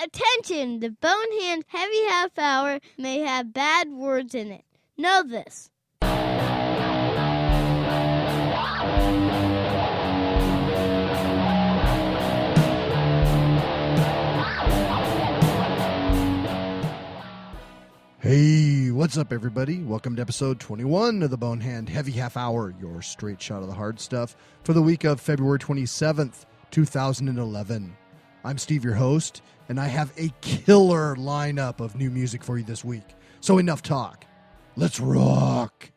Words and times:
Attention! 0.00 0.78
The 0.78 0.90
Bonehand 0.90 1.64
Heavy 1.66 2.04
Half 2.04 2.38
Hour 2.38 2.78
may 2.96 3.18
have 3.18 3.52
bad 3.52 3.90
words 3.90 4.32
in 4.32 4.52
it. 4.52 4.64
Know 4.96 5.24
this. 5.24 5.70
Hey, 18.20 18.92
what's 18.92 19.18
up, 19.18 19.32
everybody? 19.32 19.82
Welcome 19.82 20.14
to 20.14 20.22
episode 20.22 20.60
21 20.60 21.24
of 21.24 21.30
the 21.30 21.36
Bonehand 21.36 21.88
Heavy 21.88 22.12
Half 22.12 22.36
Hour, 22.36 22.72
your 22.80 23.02
straight 23.02 23.42
shot 23.42 23.62
of 23.62 23.68
the 23.68 23.74
hard 23.74 23.98
stuff 23.98 24.36
for 24.62 24.74
the 24.74 24.82
week 24.82 25.02
of 25.02 25.20
February 25.20 25.58
27th, 25.58 26.44
2011. 26.70 27.96
I'm 28.44 28.58
Steve, 28.58 28.84
your 28.84 28.94
host, 28.94 29.42
and 29.68 29.78
I 29.78 29.86
have 29.86 30.12
a 30.16 30.30
killer 30.40 31.14
lineup 31.16 31.80
of 31.80 31.96
new 31.96 32.10
music 32.10 32.42
for 32.42 32.58
you 32.58 32.64
this 32.64 32.84
week. 32.84 33.04
So, 33.40 33.58
enough 33.58 33.82
talk. 33.82 34.24
Let's 34.76 35.00
rock. 35.00 35.90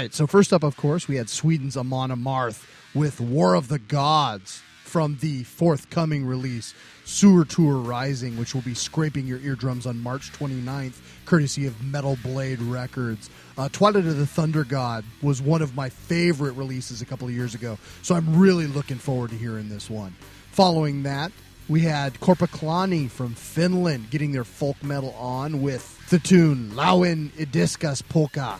Right. 0.00 0.14
So 0.14 0.26
first 0.26 0.54
up, 0.54 0.62
of 0.62 0.78
course, 0.78 1.08
we 1.08 1.16
had 1.16 1.28
Sweden's 1.28 1.76
Amon 1.76 2.08
Amarth 2.08 2.66
with 2.94 3.20
War 3.20 3.52
of 3.52 3.68
the 3.68 3.78
Gods 3.78 4.62
from 4.82 5.18
the 5.20 5.44
forthcoming 5.44 6.24
release, 6.24 6.72
Surtur 7.04 7.76
Rising, 7.76 8.38
which 8.38 8.54
will 8.54 8.62
be 8.62 8.72
scraping 8.72 9.26
your 9.26 9.40
eardrums 9.40 9.84
on 9.84 10.02
March 10.02 10.32
29th, 10.32 10.94
courtesy 11.26 11.66
of 11.66 11.84
Metal 11.84 12.16
Blade 12.22 12.62
Records. 12.62 13.28
Uh, 13.58 13.68
Twilight 13.68 14.06
of 14.06 14.16
the 14.16 14.26
Thunder 14.26 14.64
God 14.64 15.04
was 15.20 15.42
one 15.42 15.60
of 15.60 15.76
my 15.76 15.90
favorite 15.90 16.52
releases 16.52 17.02
a 17.02 17.04
couple 17.04 17.28
of 17.28 17.34
years 17.34 17.54
ago, 17.54 17.76
so 18.00 18.14
I'm 18.14 18.38
really 18.38 18.68
looking 18.68 18.96
forward 18.96 19.28
to 19.32 19.36
hearing 19.36 19.68
this 19.68 19.90
one. 19.90 20.16
Following 20.52 21.02
that, 21.02 21.30
we 21.68 21.82
had 21.82 22.14
Korpiklaani 22.20 23.10
from 23.10 23.34
Finland 23.34 24.08
getting 24.08 24.32
their 24.32 24.44
folk 24.44 24.82
metal 24.82 25.14
on 25.18 25.60
with 25.60 26.08
the 26.08 26.18
tune 26.18 26.74
Lauin 26.74 27.32
Idiskas 27.36 28.02
Polka 28.08 28.58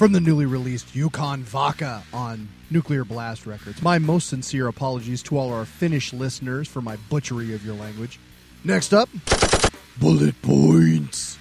from 0.00 0.12
the 0.12 0.20
newly 0.20 0.46
released 0.46 0.96
Yukon 0.96 1.42
Vodka 1.42 2.02
on 2.14 2.48
Nuclear 2.70 3.04
Blast 3.04 3.44
Records. 3.44 3.82
My 3.82 3.98
most 3.98 4.30
sincere 4.30 4.66
apologies 4.66 5.22
to 5.24 5.36
all 5.36 5.52
our 5.52 5.66
Finnish 5.66 6.14
listeners 6.14 6.66
for 6.66 6.80
my 6.80 6.96
butchery 7.10 7.52
of 7.52 7.66
your 7.66 7.74
language. 7.74 8.18
Next 8.64 8.94
up, 8.94 9.10
Bullet 9.98 10.40
Points. 10.40 11.36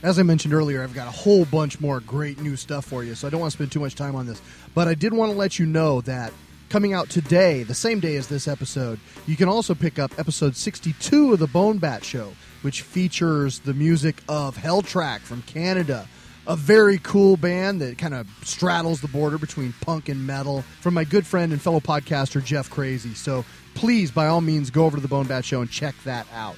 As 0.00 0.20
I 0.20 0.22
mentioned 0.22 0.54
earlier, 0.54 0.80
I've 0.80 0.94
got 0.94 1.08
a 1.08 1.10
whole 1.10 1.44
bunch 1.44 1.80
more 1.80 1.98
great 1.98 2.40
new 2.40 2.54
stuff 2.54 2.84
for 2.84 3.02
you, 3.02 3.16
so 3.16 3.26
I 3.26 3.30
don't 3.30 3.40
want 3.40 3.50
to 3.50 3.56
spend 3.56 3.72
too 3.72 3.80
much 3.80 3.96
time 3.96 4.14
on 4.14 4.26
this. 4.26 4.40
But 4.76 4.86
I 4.86 4.94
did 4.94 5.12
want 5.12 5.32
to 5.32 5.36
let 5.36 5.58
you 5.58 5.66
know 5.66 6.02
that 6.02 6.32
coming 6.68 6.92
out 6.92 7.10
today, 7.10 7.64
the 7.64 7.74
same 7.74 7.98
day 7.98 8.14
as 8.14 8.28
this 8.28 8.46
episode, 8.46 9.00
you 9.26 9.34
can 9.34 9.48
also 9.48 9.74
pick 9.74 9.98
up 9.98 10.16
episode 10.20 10.54
62 10.54 11.32
of 11.32 11.40
the 11.40 11.48
Bone 11.48 11.78
Bat 11.78 12.04
Show, 12.04 12.34
which 12.60 12.82
features 12.82 13.58
the 13.58 13.74
music 13.74 14.22
of 14.28 14.56
Helltrack 14.56 15.22
from 15.22 15.42
Canada. 15.42 16.06
A 16.46 16.56
very 16.56 16.98
cool 16.98 17.36
band 17.36 17.80
that 17.80 17.98
kind 17.98 18.14
of 18.14 18.26
straddles 18.42 19.00
the 19.00 19.08
border 19.08 19.38
between 19.38 19.72
punk 19.80 20.08
and 20.08 20.26
metal 20.26 20.62
from 20.80 20.94
my 20.94 21.04
good 21.04 21.24
friend 21.24 21.52
and 21.52 21.62
fellow 21.62 21.78
podcaster 21.78 22.44
Jeff 22.44 22.68
Crazy. 22.68 23.14
So 23.14 23.44
please, 23.74 24.10
by 24.10 24.26
all 24.26 24.40
means, 24.40 24.68
go 24.70 24.84
over 24.84 24.96
to 24.96 25.00
the 25.00 25.08
Bone 25.08 25.26
Bat 25.26 25.44
Show 25.44 25.60
and 25.60 25.70
check 25.70 25.94
that 26.04 26.26
out. 26.34 26.56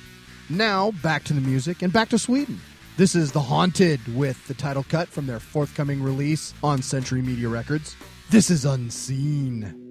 Now, 0.49 0.91
back 1.03 1.25
to 1.25 1.35
the 1.35 1.41
music 1.43 1.83
and 1.83 1.93
back 1.93 2.09
to 2.11 2.19
Sweden. 2.19 2.61
This 2.97 3.15
is 3.15 3.33
The 3.33 3.41
Haunted 3.41 4.01
with 4.15 4.47
the 4.47 4.55
title 4.55 4.85
cut 4.89 5.09
from 5.09 5.27
their 5.27 5.41
forthcoming 5.41 6.03
release 6.03 6.55
on 6.63 6.81
Century 6.81 7.21
Media 7.21 7.49
Records. 7.49 7.95
This 8.31 8.51
is 8.51 8.65
Unseen. 8.65 9.84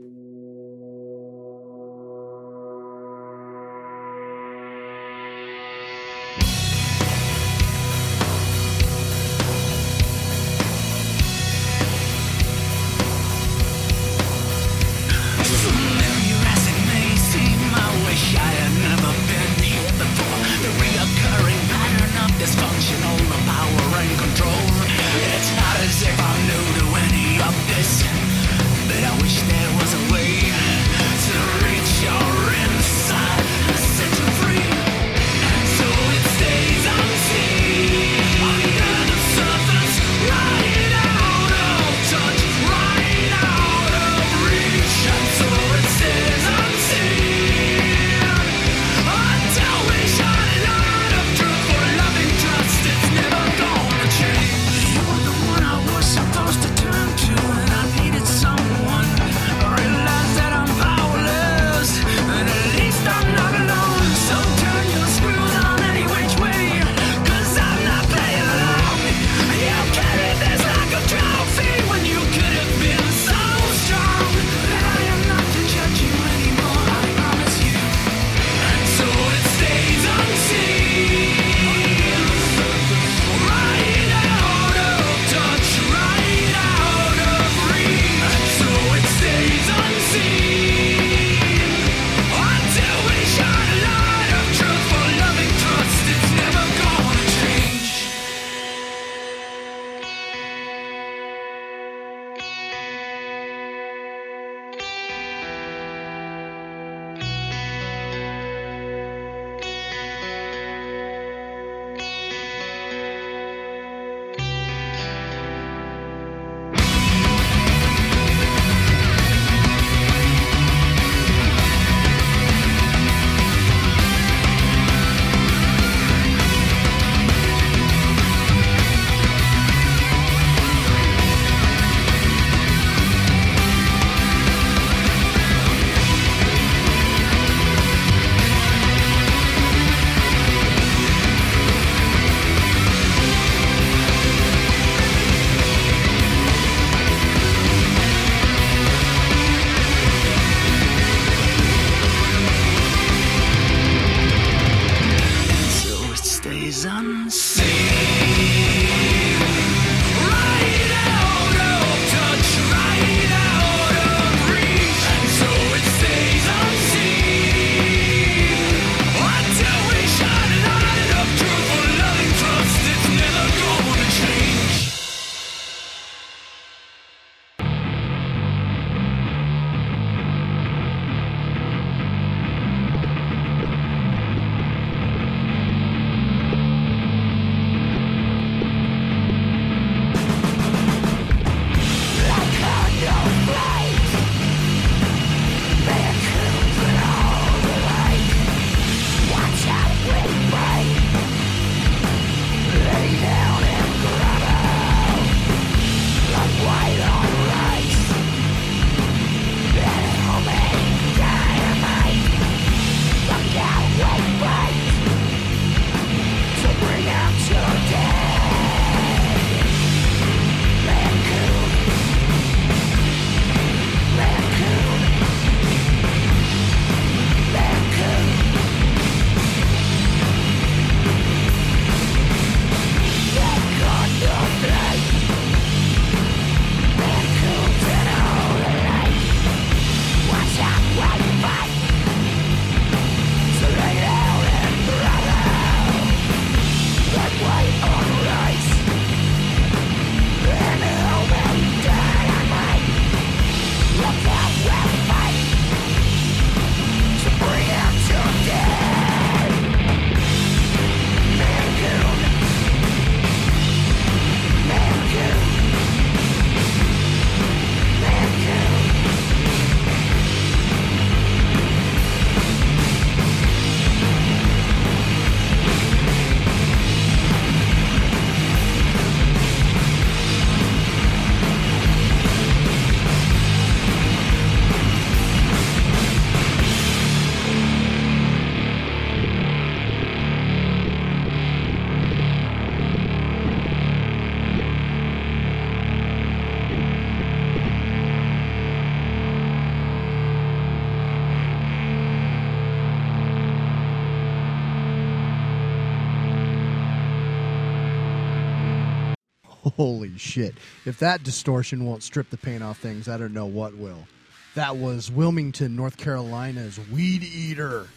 Holy 309.84 310.18
shit. 310.18 310.56
If 310.86 311.00
that 311.00 311.24
distortion 311.24 311.84
won't 311.84 312.04
strip 312.04 312.30
the 312.30 312.38
paint 312.38 312.64
off 312.64 312.80
things, 312.80 313.10
I 313.10 313.18
don't 313.18 313.34
know 313.34 313.48
what 313.48 313.76
will. 313.76 314.08
That 314.56 314.78
was 314.78 315.12
Wilmington, 315.12 315.76
North 315.76 315.98
Carolina's 315.98 316.80
Weedeater 316.80 317.88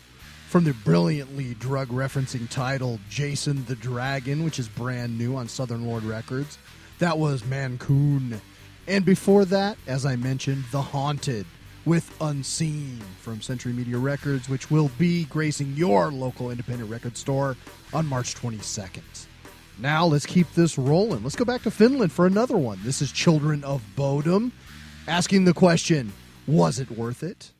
from 0.48 0.64
the 0.64 0.72
brilliantly 0.72 1.54
drug 1.54 1.86
referencing 1.90 2.50
title 2.50 2.98
Jason 3.08 3.64
the 3.66 3.76
Dragon, 3.76 4.42
which 4.42 4.58
is 4.58 4.66
brand 4.66 5.16
new 5.16 5.36
on 5.36 5.46
Southern 5.46 5.86
Lord 5.86 6.02
Records. 6.02 6.58
That 6.98 7.18
was 7.18 7.42
Mancoon. 7.42 8.40
And 8.88 9.04
before 9.04 9.44
that, 9.44 9.78
as 9.86 10.04
I 10.04 10.16
mentioned, 10.16 10.64
The 10.72 10.82
Haunted 10.82 11.46
with 11.84 12.12
Unseen 12.20 13.00
from 13.20 13.40
Century 13.40 13.72
Media 13.72 13.98
Records, 13.98 14.48
which 14.48 14.72
will 14.72 14.90
be 14.98 15.26
gracing 15.26 15.74
your 15.74 16.10
local 16.10 16.50
independent 16.50 16.90
record 16.90 17.16
store 17.16 17.56
on 17.94 18.06
March 18.08 18.34
22nd. 18.34 19.26
Now 19.78 20.06
let's 20.06 20.24
keep 20.24 20.50
this 20.54 20.78
rolling. 20.78 21.22
Let's 21.22 21.36
go 21.36 21.44
back 21.44 21.62
to 21.62 21.70
Finland 21.70 22.10
for 22.12 22.26
another 22.26 22.56
one. 22.56 22.78
This 22.82 23.02
is 23.02 23.12
Children 23.12 23.62
of 23.62 23.82
Bodom 23.94 24.52
asking 25.06 25.44
the 25.44 25.52
question 25.52 26.12
Was 26.46 26.78
it 26.78 26.90
worth 26.90 27.22
it? 27.22 27.52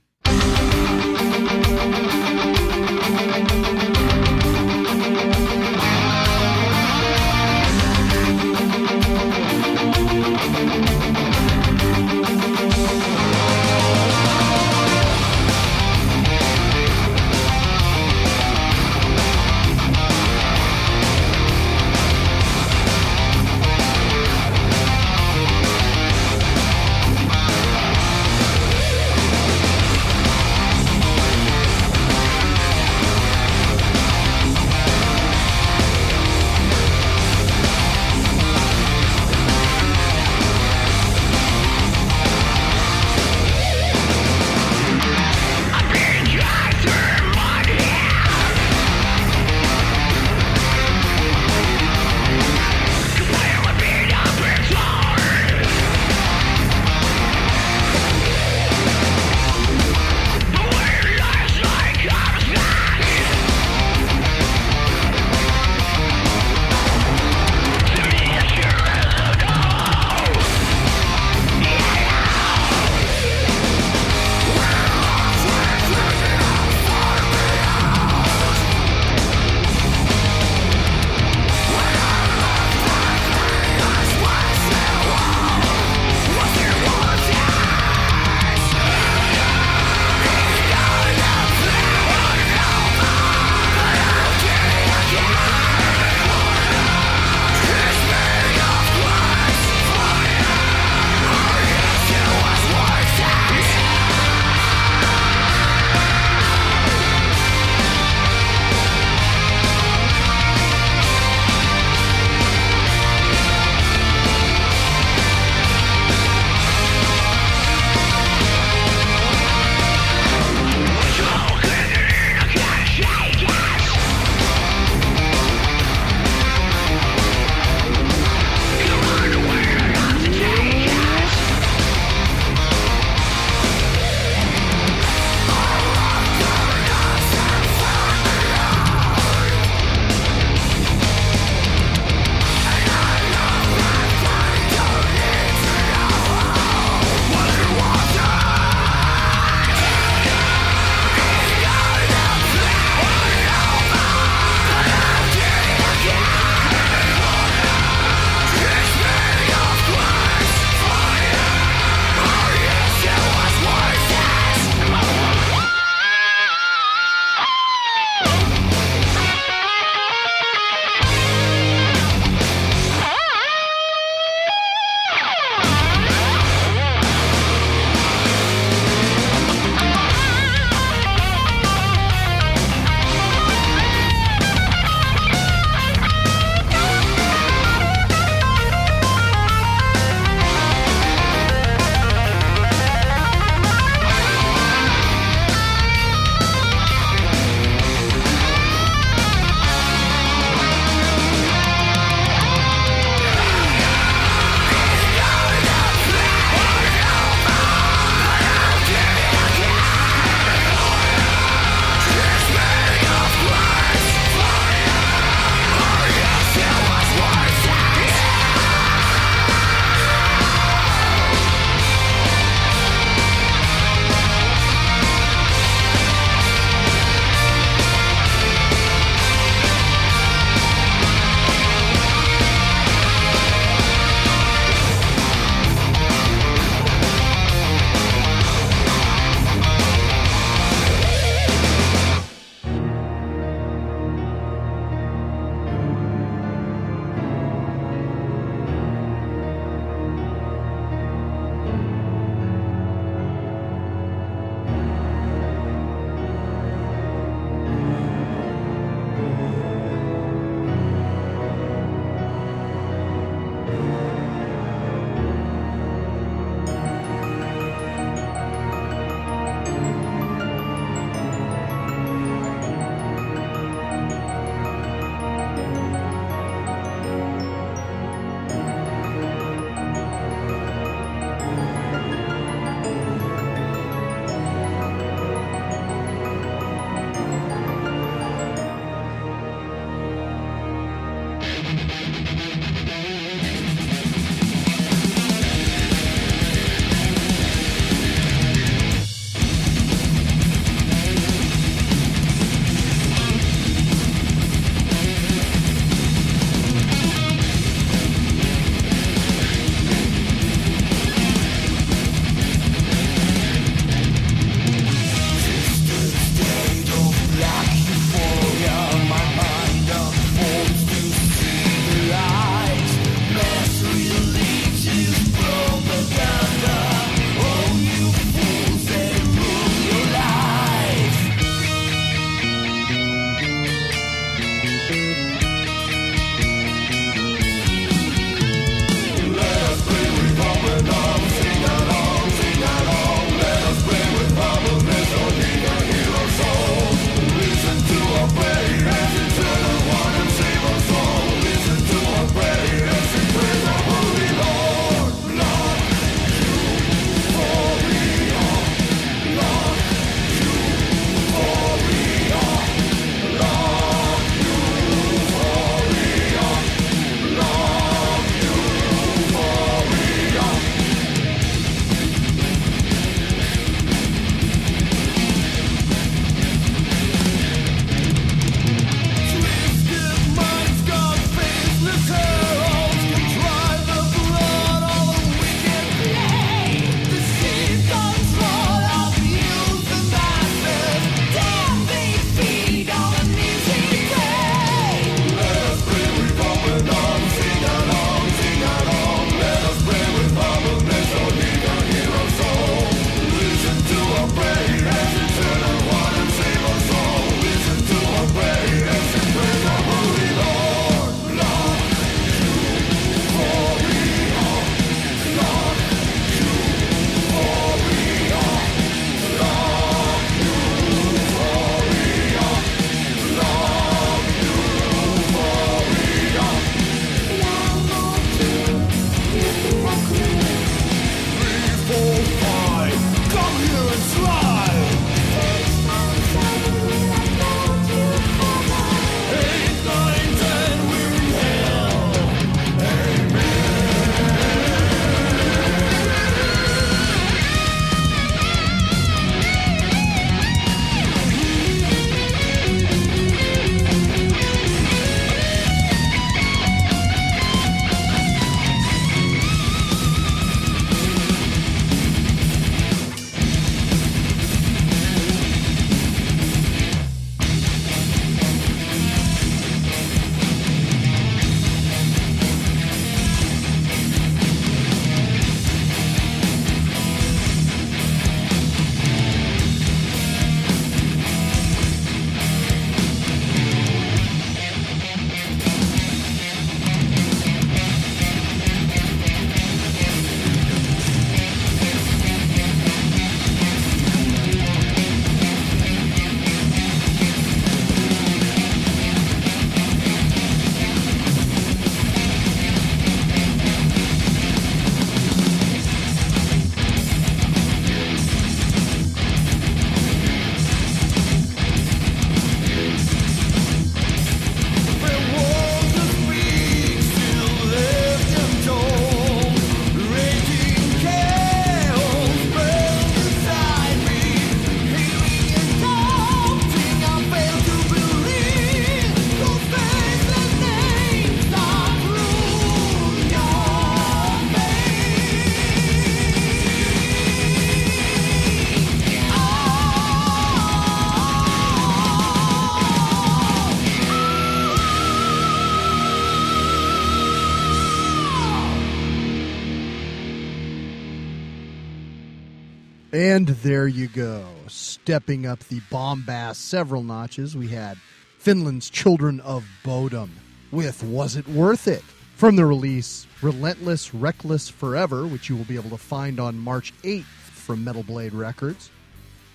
And 553.36 553.48
there 553.48 553.86
you 553.86 554.08
go. 554.08 554.46
Stepping 554.66 555.44
up 555.44 555.58
the 555.64 555.80
bombast 555.90 556.56
several 556.56 557.02
notches, 557.02 557.54
we 557.54 557.68
had 557.68 557.98
Finland's 558.38 558.88
Children 558.88 559.40
of 559.40 559.62
Bodom 559.84 560.30
with 560.72 561.02
Was 561.02 561.36
It 561.36 561.46
Worth 561.46 561.86
It? 561.86 562.00
From 562.36 562.56
the 562.56 562.64
release 562.64 563.26
Relentless 563.42 564.14
Reckless 564.14 564.70
Forever, 564.70 565.26
which 565.26 565.50
you 565.50 565.56
will 565.56 565.66
be 565.66 565.74
able 565.74 565.90
to 565.90 565.98
find 565.98 566.40
on 566.40 566.58
March 566.58 566.94
8th 567.02 567.24
from 567.24 567.84
Metal 567.84 568.02
Blade 568.02 568.32
Records. 568.32 568.90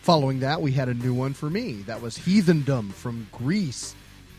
Following 0.03 0.41
that, 0.41 0.61
we 0.61 0.73
had 0.73 0.87
a 0.87 0.93
new 0.93 1.15
one 1.15 1.33
for 1.33 1.49
me. 1.49 1.81
That 1.87 2.03
was 2.03 2.19
Heathendom 2.19 2.93
from 2.93 3.29
Greece 3.31 3.95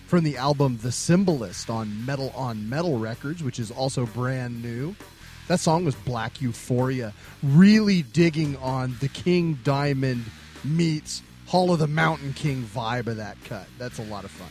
from 0.07 0.23
the 0.23 0.37
album 0.37 0.79
The 0.81 0.93
Symbolist 0.93 1.69
on 1.69 2.07
Metal 2.07 2.31
on 2.37 2.69
Metal 2.69 2.97
Records, 2.97 3.43
which 3.43 3.59
is 3.59 3.73
also 3.73 4.07
brand 4.07 4.63
new. 4.63 4.95
That 5.53 5.61
song 5.61 5.85
was 5.85 5.95
Black 5.95 6.41
Euphoria, 6.41 7.13
really 7.43 8.05
digging 8.05 8.57
on 8.57 8.97
the 9.01 9.09
King 9.09 9.59
Diamond 9.63 10.25
meets 10.65 11.21
Hall 11.47 11.75
of 11.75 11.79
the 11.79 11.87
Mountain 11.87 12.33
King 12.33 12.63
vibe 12.63 13.07
of 13.07 13.19
that 13.19 13.37
cut. 13.45 13.67
That's 13.77 13.99
a 13.99 14.05
lot 14.05 14.25
of 14.25 14.31
fun. 14.31 14.49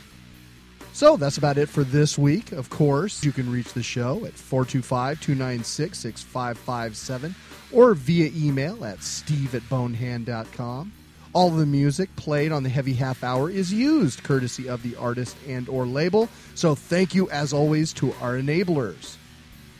So 0.92 1.16
that's 1.16 1.38
about 1.38 1.58
it 1.58 1.68
for 1.68 1.82
this 1.82 2.16
week. 2.16 2.52
Of 2.52 2.70
course, 2.70 3.24
you 3.24 3.32
can 3.32 3.50
reach 3.50 3.72
the 3.72 3.82
show 3.82 4.24
at 4.24 4.34
425 4.34 5.20
296 5.20 5.98
6557 5.98 7.34
or 7.72 7.94
via 7.94 8.30
email 8.36 8.84
at 8.84 9.02
steve 9.02 9.56
at 9.56 9.68
bonehand.com. 9.68 10.92
All 11.32 11.50
the 11.50 11.66
music 11.66 12.14
played 12.14 12.52
on 12.52 12.62
the 12.62 12.68
Heavy 12.68 12.94
Half 12.94 13.24
Hour 13.24 13.50
is 13.50 13.72
used 13.72 14.22
courtesy 14.22 14.68
of 14.68 14.84
the 14.84 14.94
artist 14.94 15.36
and 15.48 15.68
or 15.68 15.84
label. 15.84 16.28
So 16.54 16.76
thank 16.76 17.12
you 17.12 17.28
as 17.30 17.52
always 17.52 17.92
to 17.94 18.14
our 18.20 18.34
enablers. 18.34 19.16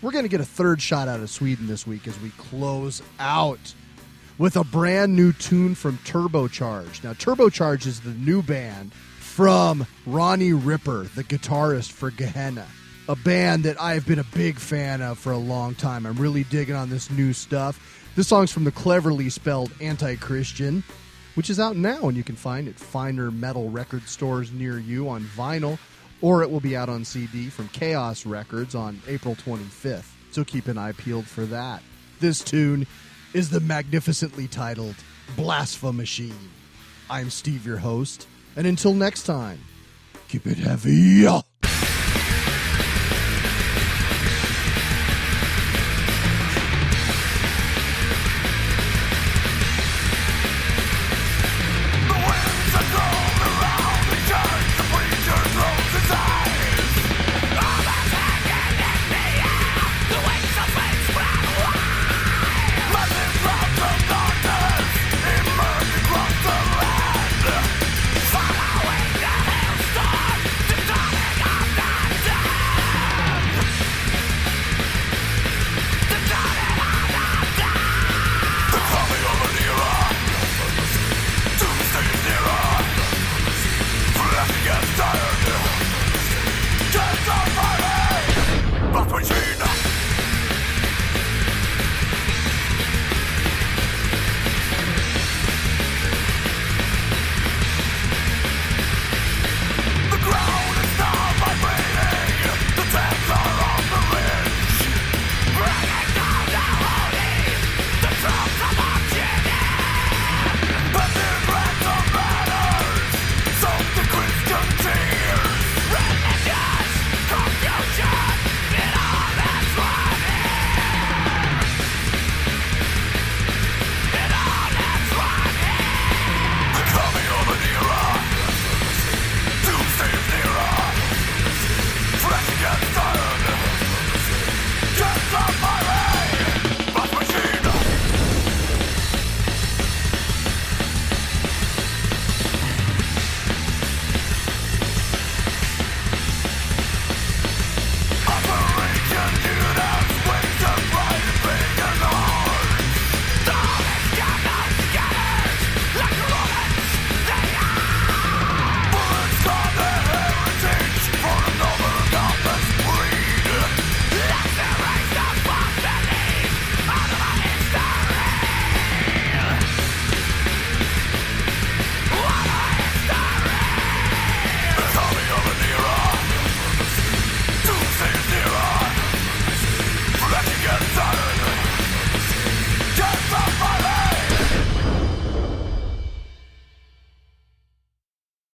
We're 0.03 0.11
going 0.11 0.25
to 0.25 0.29
get 0.29 0.41
a 0.41 0.45
third 0.45 0.83
shot 0.83 1.07
out 1.07 1.21
of 1.21 1.31
Sweden 1.31 1.69
this 1.69 1.87
week 1.87 2.09
as 2.09 2.21
we 2.21 2.31
close 2.31 3.01
out 3.21 3.73
with 4.37 4.57
a 4.57 4.65
brand 4.65 5.15
new 5.15 5.33
tune 5.33 5.77
from 5.77 5.97
Turbocharge. 5.99 7.05
Now 7.05 7.13
Turbocharge 7.13 7.87
is 7.87 8.01
the 8.01 8.11
new 8.11 8.43
band 8.43 8.93
from 8.93 9.87
Ronnie 10.05 10.55
Ripper, 10.55 11.05
the 11.15 11.23
guitarist 11.23 11.93
for 11.93 12.11
Gehenna. 12.11 12.67
A 13.09 13.15
band 13.15 13.63
that 13.63 13.81
I've 13.81 14.05
been 14.05 14.19
a 14.19 14.25
big 14.25 14.59
fan 14.59 15.03
of 15.03 15.21
for 15.21 15.31
a 15.31 15.39
long 15.39 15.77
time. 15.77 16.05
I'm 16.05 16.17
really 16.17 16.43
digging 16.45 16.75
on 16.75 16.91
this 16.91 17.09
new 17.09 17.33
stuff. 17.33 18.11
This 18.17 18.27
song's 18.27 18.51
from 18.51 18.65
the 18.65 18.73
cleverly 18.73 19.31
spelled 19.31 19.71
Anti 19.81 20.17
Christian 20.17 20.83
which 21.35 21.51
is 21.51 21.59
out 21.59 21.77
now 21.77 22.09
and 22.09 22.17
you 22.17 22.23
can 22.23 22.37
find 22.37 22.69
it 22.69 22.79
finer 22.79 23.31
metal 23.31 23.71
record 23.71 24.07
stores 24.09 24.53
near 24.53 24.79
you 24.79 25.09
on 25.09 25.23
vinyl, 25.23 25.79
or 26.23 26.43
it 26.43 26.51
will 26.51 26.61
be 26.61 26.77
out 26.77 26.89
on 26.89 27.05
CD 27.05 27.51
from 27.51 27.69
Chaos 27.69 28.25
Records 28.25 28.75
on 28.75 29.03
April 29.07 29.35
25th. 29.35 30.09
So 30.31 30.45
keep 30.45 30.69
an 30.69 30.79
eye 30.79 30.93
peeled 30.93 31.27
for 31.27 31.45
that. 31.47 31.83
This 32.21 32.43
tune 32.43 32.87
is 33.35 33.51
the 33.51 33.61
magnificently 33.61 34.49
titled 34.49 34.95
Blasphemachine. 35.37 36.51
I'm 37.11 37.29
Steve, 37.29 37.67
your 37.67 37.79
host, 37.79 38.27
and 38.57 38.67
until 38.67 38.95
next 38.95 39.25
time, 39.25 39.61
keep 40.29 40.47
it 40.47 40.57
heavy. 40.57 41.27